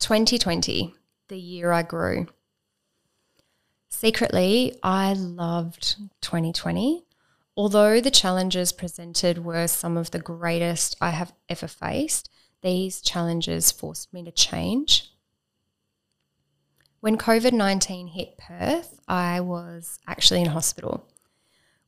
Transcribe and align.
2020, 0.00 0.94
the 1.28 1.38
year 1.38 1.72
I 1.72 1.82
grew. 1.82 2.26
Secretly, 3.88 4.76
I 4.82 5.12
loved 5.12 5.96
2020. 6.22 7.04
Although 7.56 8.00
the 8.00 8.10
challenges 8.10 8.72
presented 8.72 9.44
were 9.44 9.66
some 9.66 9.96
of 9.96 10.10
the 10.10 10.18
greatest 10.18 10.96
I 11.00 11.10
have 11.10 11.32
ever 11.48 11.68
faced, 11.68 12.30
these 12.62 13.00
challenges 13.00 13.70
forced 13.70 14.12
me 14.12 14.24
to 14.24 14.30
change. 14.30 15.12
When 17.00 17.18
COVID 17.18 17.52
19 17.52 18.08
hit 18.08 18.38
Perth, 18.38 19.00
I 19.08 19.40
was 19.40 19.98
actually 20.06 20.40
in 20.40 20.48
hospital. 20.48 21.06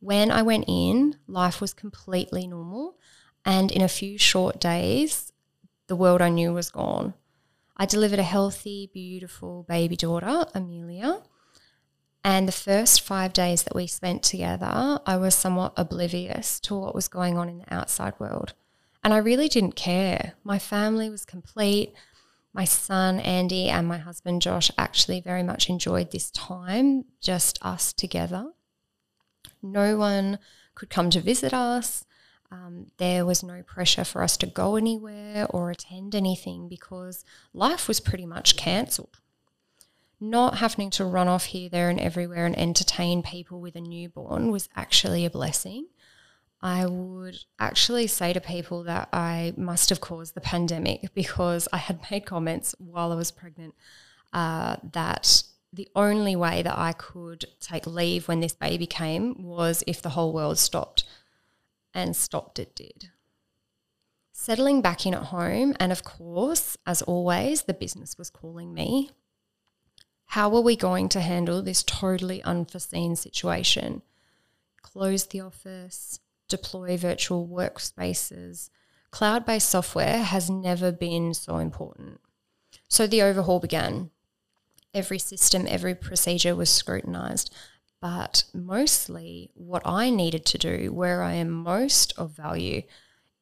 When 0.01 0.31
I 0.31 0.43
went 0.43 0.65
in, 0.69 1.17
life 1.27 1.61
was 1.61 1.73
completely 1.73 2.47
normal, 2.47 2.99
and 3.45 3.71
in 3.71 3.83
a 3.83 3.89
few 3.89 4.19
short 4.19 4.61
days, 4.61 5.33
the 5.87 5.97
world 5.97 6.21
I 6.21 6.29
knew 6.29 6.53
was 6.53 6.71
gone. 6.71 7.15
I 7.83 7.85
delivered 7.85 8.21
a 8.21 8.23
healthy, 8.23 8.89
beautiful 8.95 9.65
baby 9.69 9.97
daughter, 9.97 10.47
Amelia, 10.55 11.21
and 12.23 12.47
the 12.47 12.53
first 12.53 13.01
five 13.01 13.33
days 13.33 13.65
that 13.65 13.75
we 13.75 13.89
spent 13.89 14.23
together, 14.23 15.01
I 15.05 15.17
was 15.17 15.35
somewhat 15.35 15.73
oblivious 15.77 16.61
to 16.61 16.77
what 16.77 16.95
was 16.95 17.09
going 17.09 17.37
on 17.37 17.49
in 17.49 17.59
the 17.59 17.75
outside 17.75 18.15
world. 18.21 18.55
And 19.03 19.13
I 19.13 19.17
really 19.17 19.49
didn't 19.49 19.75
care. 19.75 20.35
My 20.45 20.61
family 20.61 21.11
was 21.11 21.25
complete. 21.25 21.93
My 22.55 22.65
son, 22.65 23.19
Andy, 23.19 23.69
and 23.69 23.89
my 23.89 23.99
husband, 23.99 24.43
Josh, 24.43 24.71
actually 24.79 25.21
very 25.21 25.43
much 25.43 25.69
enjoyed 25.69 26.13
this 26.13 26.31
time, 26.31 27.07
just 27.21 27.59
us 27.63 27.93
together. 27.93 28.53
No 29.61 29.97
one 29.97 30.39
could 30.77 30.89
come 30.89 31.11
to 31.11 31.21
visit 31.21 31.53
us. 31.53 32.05
Um, 32.53 32.89
there 32.99 33.25
was 33.25 33.43
no 33.43 33.63
pressure 33.63 34.05
for 34.05 34.23
us 34.23 34.37
to 34.37 34.47
go 34.47 34.77
anywhere 34.77 35.47
or 35.51 35.71
attend 35.71 36.15
anything 36.15 36.69
because 36.69 37.25
life 37.55 37.89
was 37.89 37.99
pretty 37.99 38.27
much 38.27 38.57
cancelled 38.57 39.19
not 40.23 40.59
having 40.59 40.89
to 40.89 41.05
run 41.05 41.27
off 41.27 41.47
here, 41.47 41.69
there, 41.69 41.91
and 41.91 41.99
everywhere 41.99 42.47
and 42.47 42.57
entertain 42.57 43.23
people 43.23 43.61
with 43.61 43.75
a 43.75 43.81
newborn 43.81 44.53
was 44.53 44.69
actually 44.77 45.25
a 45.27 45.31
blessing. 45.31 45.87
I 46.63 46.87
would 46.87 47.39
actually 47.59 48.07
say 48.07 48.33
to 48.33 48.41
people 48.41 48.85
that 48.85 49.09
I 49.13 49.53
must 49.57 49.89
have 49.91 50.01
caused 50.01 50.35
the 50.35 50.41
pandemic 50.41 51.13
because 51.15 51.67
I 51.73 51.79
had 51.79 52.01
made 52.09 52.25
comments 52.25 52.75
while 52.79 53.11
I 53.11 53.17
was 53.17 53.33
pregnant 53.33 53.75
uh, 54.33 54.77
that 54.93 55.43
the 55.73 55.89
only 55.97 56.37
way 56.37 56.63
that 56.63 56.79
I 56.79 56.93
could 56.93 57.47
take 57.61 57.87
leave 57.87 58.29
when 58.29 58.41
this 58.41 58.53
baby 58.53 58.87
came 58.87 59.43
was 59.43 59.83
if 59.89 60.03
the 60.03 60.11
whole 60.11 60.33
world 60.33 60.59
stopped. 60.59 61.05
And 61.95 62.17
stopped 62.17 62.59
it 62.59 62.75
did. 62.75 63.11
Settling 64.33 64.81
back 64.81 65.05
in 65.05 65.15
at 65.15 65.25
home, 65.25 65.77
and 65.79 65.93
of 65.93 66.05
course, 66.05 66.77
as 66.87 67.03
always, 67.03 67.63
the 67.63 67.75
business 67.75 68.17
was 68.17 68.31
calling 68.31 68.73
me. 68.73 69.11
How 70.27 70.55
are 70.55 70.63
we 70.63 70.75
going 70.75 71.11
to 71.11 71.21
handle 71.21 71.61
this 71.61 71.83
totally 71.83 72.43
unforeseen 72.43 73.15
situation? 73.15 74.01
Close 74.81 75.27
the 75.27 75.43
office, 75.43 76.19
deploy 76.49 76.97
virtual 76.97 77.47
workspaces. 77.47 78.71
Cloud 79.11 79.45
based 79.45 79.69
software 79.69 80.23
has 80.23 80.49
never 80.49 80.91
been 80.91 81.35
so 81.35 81.59
important. 81.59 82.19
So 82.89 83.07
the 83.07 83.23
overhaul 83.23 83.61
began. 83.61 84.11
Every 84.95 85.19
system, 85.19 85.67
every 85.69 85.95
procedure 85.95 86.57
was 86.57 86.71
scrutinized. 86.71 87.55
But 88.03 88.45
mostly, 88.53 89.51
what 89.55 89.83
I 89.87 90.11
needed 90.11 90.45
to 90.47 90.59
do, 90.59 90.93
where 90.93 91.23
I 91.23 91.35
am 91.35 91.51
most 91.51 92.13
of 92.19 92.37
value, 92.37 92.83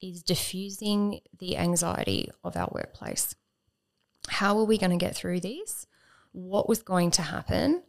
is 0.00 0.22
diffusing 0.22 1.20
the 1.36 1.56
anxiety 1.56 2.30
of 2.44 2.56
our 2.56 2.68
workplace. 2.70 3.34
How 4.28 4.56
are 4.58 4.64
we 4.64 4.78
going 4.78 4.96
to 4.96 5.04
get 5.04 5.16
through 5.16 5.40
this? 5.40 5.88
what 6.32 6.68
was 6.68 6.82
going 6.82 7.10
to 7.12 7.22
happen, 7.22 7.82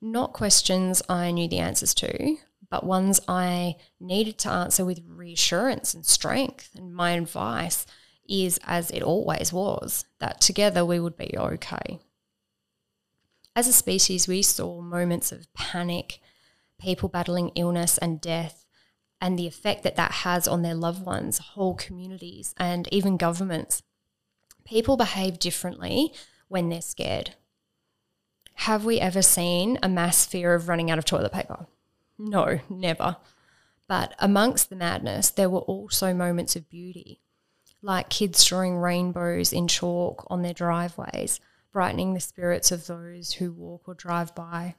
not 0.00 0.32
questions 0.32 1.02
I 1.08 1.30
knew 1.30 1.48
the 1.48 1.58
answers 1.58 1.94
to, 1.94 2.36
but 2.70 2.84
ones 2.84 3.20
I 3.28 3.76
needed 4.00 4.38
to 4.38 4.50
answer 4.50 4.84
with 4.84 5.02
reassurance 5.06 5.94
and 5.94 6.04
strength. 6.04 6.70
And 6.76 6.94
my 6.94 7.12
advice 7.12 7.86
is, 8.28 8.58
as 8.64 8.90
it 8.90 9.02
always 9.02 9.52
was, 9.52 10.06
that 10.20 10.40
together 10.40 10.84
we 10.84 10.98
would 11.00 11.16
be 11.16 11.34
okay. 11.36 12.00
As 13.54 13.68
a 13.68 13.72
species, 13.72 14.26
we 14.26 14.40
saw 14.42 14.80
moments 14.80 15.30
of 15.30 15.52
panic, 15.52 16.20
people 16.80 17.08
battling 17.08 17.50
illness 17.54 17.98
and 17.98 18.20
death, 18.20 18.66
and 19.20 19.38
the 19.38 19.46
effect 19.46 19.82
that 19.82 19.96
that 19.96 20.12
has 20.12 20.48
on 20.48 20.62
their 20.62 20.74
loved 20.74 21.04
ones, 21.04 21.38
whole 21.38 21.74
communities, 21.74 22.54
and 22.56 22.88
even 22.90 23.16
governments. 23.16 23.82
People 24.64 24.96
behave 24.96 25.38
differently 25.38 26.12
when 26.48 26.70
they're 26.70 26.80
scared. 26.80 27.34
Have 28.54 28.84
we 28.84 29.00
ever 29.00 29.22
seen 29.22 29.78
a 29.82 29.88
mass 29.88 30.24
fear 30.24 30.54
of 30.54 30.68
running 30.68 30.90
out 30.90 30.98
of 30.98 31.04
toilet 31.04 31.32
paper? 31.32 31.66
No, 32.18 32.60
never. 32.70 33.16
But 33.86 34.14
amongst 34.18 34.70
the 34.70 34.76
madness, 34.76 35.30
there 35.30 35.50
were 35.50 35.60
also 35.60 36.14
moments 36.14 36.56
of 36.56 36.70
beauty, 36.70 37.20
like 37.82 38.08
kids 38.08 38.44
drawing 38.44 38.78
rainbows 38.78 39.52
in 39.52 39.68
chalk 39.68 40.26
on 40.30 40.42
their 40.42 40.54
driveways, 40.54 41.38
brightening 41.72 42.14
the 42.14 42.20
spirits 42.20 42.70
of 42.70 42.86
those 42.86 43.34
who 43.34 43.52
walk 43.52 43.82
or 43.86 43.94
drive 43.94 44.34
by. 44.34 44.76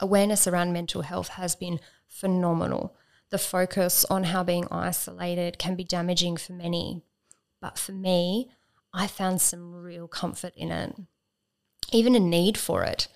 Awareness 0.00 0.46
around 0.46 0.72
mental 0.72 1.02
health 1.02 1.28
has 1.28 1.56
been 1.56 1.80
phenomenal. 2.06 2.96
The 3.30 3.38
focus 3.38 4.04
on 4.06 4.24
how 4.24 4.44
being 4.44 4.68
isolated 4.70 5.58
can 5.58 5.74
be 5.76 5.84
damaging 5.84 6.36
for 6.36 6.52
many, 6.52 7.02
but 7.60 7.78
for 7.78 7.92
me, 7.92 8.50
I 8.92 9.06
found 9.06 9.40
some 9.40 9.74
real 9.74 10.08
comfort 10.08 10.54
in 10.56 10.70
it 10.70 10.94
even 11.92 12.14
a 12.14 12.20
need 12.20 12.58
for 12.58 12.84
it 12.84 13.08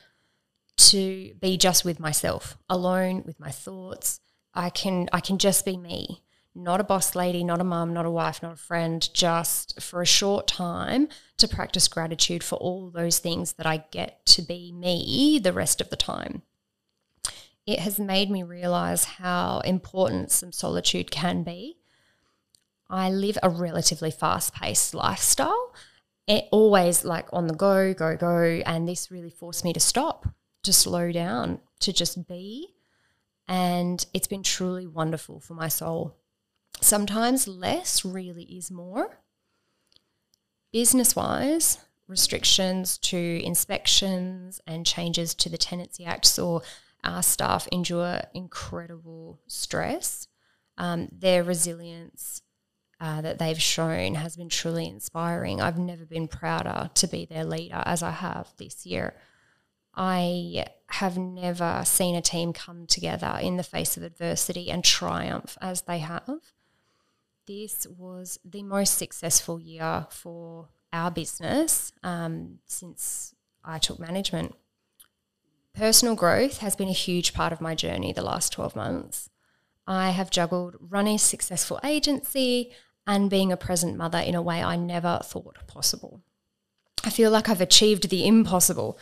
to 0.77 1.35
be 1.41 1.57
just 1.57 1.85
with 1.85 2.01
myself, 2.01 2.57
alone 2.69 3.23
with 3.25 3.39
my 3.39 3.51
thoughts. 3.51 4.21
I 4.55 4.71
can 4.71 5.09
I 5.13 5.21
can 5.21 5.39
just 5.39 5.65
be 5.65 5.77
me, 5.77 6.23
not 6.55 6.81
a 6.81 6.85
boss 6.85 7.15
lady, 7.15 7.43
not 7.43 7.61
a 7.61 7.65
mum, 7.65 7.93
not 7.93 8.07
a 8.07 8.11
wife, 8.11 8.43
not 8.43 8.53
a 8.53 8.57
friend, 8.57 9.09
just 9.15 9.81
for 9.81 10.03
a 10.03 10.07
short 10.07 10.47
time 10.47 11.09
to 11.39 11.49
practice 11.49 11.89
gratitude 11.89 12.43
for 12.45 12.57
all 12.57 12.91
those 12.91 13.19
things 13.19 13.55
that 13.55 13.67
I 13.67 13.85
get 13.91 14.25
to 14.27 14.43
be 14.43 14.73
me 14.73 15.39
the 15.39 15.53
rest 15.53 15.81
of 15.81 15.91
the 15.91 15.97
time. 15.97 16.43
It 17.67 17.79
has 17.79 17.99
made 17.99 18.31
me 18.31 18.43
realize 18.43 19.05
how 19.05 19.61
important 19.61 20.31
some 20.31 20.53
solitude 20.53 21.11
can 21.11 21.43
be. 21.43 21.79
I 22.91 23.09
live 23.09 23.39
a 23.43 23.49
relatively 23.49 24.11
fast 24.11 24.55
paced 24.55 24.95
lifestyle 24.95 25.73
it, 26.27 26.49
always 26.51 27.05
like 27.05 27.27
on 27.33 27.47
the 27.47 27.55
go, 27.55 27.93
go, 27.95 28.17
go. 28.17 28.63
And 28.65 28.89
this 28.89 29.11
really 29.11 29.31
forced 29.31 29.65
me 29.65 29.73
to 29.73 29.81
stop, 29.81 30.29
to 30.63 30.73
slow 30.73 31.13
down, 31.13 31.61
to 31.81 31.93
just 31.93 32.29
be. 32.29 32.69
And 33.49 34.05
it's 34.15 34.29
been 34.29 34.43
truly 34.43 34.87
wonderful 34.87 35.41
for 35.41 35.55
my 35.55 35.69
soul. 35.69 36.17
Sometimes 36.83 37.47
less 37.47 38.05
really 38.05 38.43
is 38.43 38.69
more. 38.69 39.19
Business 40.73 41.15
wise, 41.15 41.79
restrictions 42.09 42.99
to 42.99 43.41
inspections 43.45 44.61
and 44.67 44.85
changes 44.85 45.33
to 45.37 45.49
the 45.49 45.57
Tenancy 45.57 46.05
Act 46.05 46.27
saw 46.27 46.59
our 47.05 47.23
staff 47.23 47.69
endure 47.71 48.23
incredible 48.35 49.39
stress. 49.47 50.27
Um, 50.77 51.09
their 51.13 51.45
resilience 51.45 52.43
uh, 53.01 53.21
that 53.21 53.39
they've 53.39 53.63
shown 53.63 54.17
has 54.17 54.37
been 54.37 54.49
truly 54.49 54.89
inspiring. 54.89 55.61
I've 55.61 55.79
never 55.79 56.05
been 56.05 56.27
prouder 56.27 56.91
to 56.95 57.07
be 57.07 57.27
their 57.27 57.45
leader 57.45 57.83
as 57.87 58.03
I 58.03 58.11
have 58.11 58.53
this 58.57 58.85
year. 58.85 59.15
I 59.95 60.67
have 60.89 61.17
never 61.17 61.83
seen 61.85 62.17
a 62.17 62.23
team 62.23 62.53
come 62.53 62.87
together 62.87 63.39
in 63.41 63.57
the 63.57 63.63
face 63.63 63.97
of 63.97 64.03
adversity 64.03 64.69
and 64.69 64.83
triumph 64.83 65.57
as 65.61 65.83
they 65.83 65.99
have. 65.99 66.41
This 67.47 67.87
was 67.87 68.39
the 68.45 68.63
most 68.63 68.97
successful 68.99 69.61
year 69.61 70.07
for 70.11 70.69
our 70.93 71.11
business 71.11 71.93
um, 72.03 72.59
since 72.67 73.35
I 73.65 73.79
took 73.79 73.99
management. 73.99 74.55
Personal 75.75 76.15
growth 76.15 76.59
has 76.59 76.77
been 76.77 76.89
a 76.89 76.93
huge 76.93 77.33
part 77.33 77.53
of 77.53 77.61
my 77.61 77.75
journey 77.75 78.13
the 78.13 78.23
last 78.23 78.53
12 78.53 78.77
months. 78.77 79.31
I 79.87 80.11
have 80.11 80.31
juggled 80.31 80.77
running 80.79 81.17
a 81.17 81.19
successful 81.19 81.81
agency, 81.83 82.73
and 83.07 83.31
being 83.31 83.53
a 83.53 83.57
present 83.57 83.97
mother 83.97 84.19
in 84.19 84.35
a 84.35 84.43
way 84.43 84.63
I 84.63 84.77
never 84.77 85.21
thought 85.23 85.59
possible. 85.67 86.21
I 87.05 87.11
feel 87.11 87.31
like 87.31 87.49
I've 87.49 87.61
achieved 87.61 88.09
the 88.09 88.27
impossible. 88.27 88.99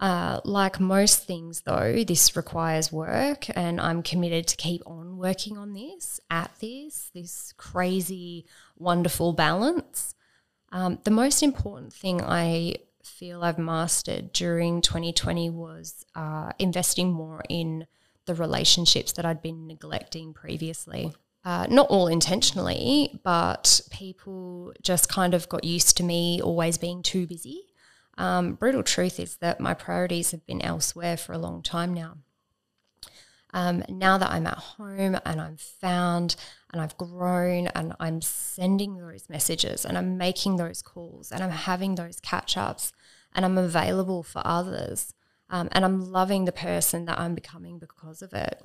Uh, 0.00 0.40
like 0.44 0.80
most 0.80 1.24
things, 1.24 1.62
though, 1.62 2.04
this 2.04 2.36
requires 2.36 2.92
work, 2.92 3.46
and 3.56 3.80
I'm 3.80 4.02
committed 4.02 4.46
to 4.48 4.56
keep 4.56 4.82
on 4.86 5.07
working 5.18 5.58
on 5.58 5.72
this, 5.74 6.20
at 6.30 6.50
this, 6.60 7.10
this 7.14 7.52
crazy, 7.56 8.46
wonderful 8.76 9.32
balance. 9.32 10.14
Um, 10.70 10.98
the 11.04 11.10
most 11.10 11.42
important 11.42 11.92
thing 11.92 12.22
I 12.22 12.76
feel 13.02 13.42
I've 13.42 13.58
mastered 13.58 14.32
during 14.32 14.80
2020 14.80 15.50
was 15.50 16.04
uh, 16.14 16.50
investing 16.58 17.12
more 17.12 17.42
in 17.48 17.86
the 18.26 18.34
relationships 18.34 19.12
that 19.12 19.24
I'd 19.24 19.42
been 19.42 19.66
neglecting 19.66 20.34
previously 20.34 21.12
uh, 21.48 21.66
not 21.70 21.86
all 21.88 22.08
intentionally, 22.08 23.20
but 23.24 23.80
people 23.90 24.72
just 24.82 25.08
kind 25.08 25.32
of 25.32 25.48
got 25.48 25.64
used 25.64 25.96
to 25.96 26.02
me 26.02 26.42
always 26.42 26.76
being 26.76 27.02
too 27.02 27.26
busy. 27.26 27.62
Um, 28.18 28.54
brutal 28.54 28.82
truth 28.82 29.18
is 29.18 29.36
that 29.36 29.58
my 29.58 29.72
priorities 29.72 30.32
have 30.32 30.44
been 30.46 30.60
elsewhere 30.60 31.16
for 31.16 31.32
a 31.32 31.38
long 31.38 31.62
time 31.62 31.94
now. 31.94 32.18
Um, 33.54 33.82
now 33.88 34.18
that 34.18 34.30
I'm 34.30 34.46
at 34.46 34.58
home 34.58 35.18
and 35.24 35.40
I'm 35.40 35.56
found 35.56 36.36
and 36.70 36.82
I've 36.82 36.98
grown 36.98 37.68
and 37.68 37.94
I'm 37.98 38.20
sending 38.20 38.98
those 38.98 39.28
messages 39.30 39.86
and 39.86 39.96
I'm 39.96 40.18
making 40.18 40.56
those 40.56 40.82
calls 40.82 41.32
and 41.32 41.42
I'm 41.42 41.50
having 41.50 41.94
those 41.94 42.20
catch 42.20 42.56
ups 42.58 42.92
and 43.34 43.44
I'm 43.44 43.56
available 43.56 44.22
for 44.22 44.42
others 44.44 45.14
um, 45.48 45.70
and 45.72 45.84
I'm 45.84 46.12
loving 46.12 46.44
the 46.44 46.52
person 46.52 47.06
that 47.06 47.18
I'm 47.18 47.34
becoming 47.34 47.78
because 47.78 48.20
of 48.20 48.34
it 48.34 48.62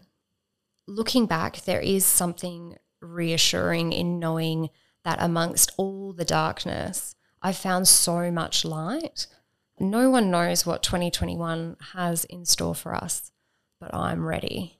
looking 0.87 1.25
back, 1.25 1.61
there 1.61 1.81
is 1.81 2.05
something 2.05 2.77
reassuring 3.01 3.91
in 3.91 4.19
knowing 4.19 4.69
that 5.03 5.21
amongst 5.21 5.71
all 5.77 6.13
the 6.13 6.25
darkness, 6.25 7.15
I've 7.41 7.57
found 7.57 7.87
so 7.87 8.31
much 8.31 8.63
light. 8.63 9.27
No 9.79 10.09
one 10.09 10.31
knows 10.31 10.65
what 10.65 10.83
2021 10.83 11.77
has 11.93 12.25
in 12.25 12.45
store 12.45 12.75
for 12.75 12.95
us, 12.95 13.31
but 13.83 13.97
I'm 13.97 14.25
ready. 14.25 14.79